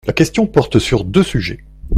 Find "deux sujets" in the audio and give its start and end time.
1.03-1.63